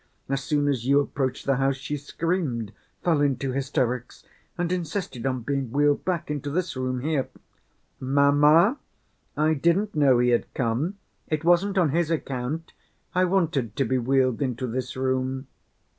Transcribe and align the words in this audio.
As 0.27 0.41
soon 0.43 0.67
as 0.67 0.87
you 0.87 0.99
approached 0.99 1.45
the 1.45 1.57
house, 1.57 1.75
she 1.75 1.95
screamed, 1.95 2.71
fell 3.03 3.21
into 3.21 3.51
hysterics, 3.51 4.23
and 4.57 4.71
insisted 4.71 5.27
on 5.27 5.41
being 5.41 5.69
wheeled 5.71 6.03
back 6.03 6.31
into 6.31 6.49
this 6.49 6.75
room 6.75 7.01
here." 7.01 7.29
"Mamma, 7.99 8.79
I 9.37 9.53
didn't 9.53 9.93
know 9.93 10.17
he 10.17 10.29
had 10.29 10.51
come. 10.55 10.97
It 11.27 11.43
wasn't 11.43 11.77
on 11.77 11.89
his 11.89 12.09
account 12.09 12.73
I 13.13 13.25
wanted 13.25 13.75
to 13.75 13.85
be 13.85 13.99
wheeled 13.99 14.41
into 14.41 14.65
this 14.65 14.97
room." 14.97 15.45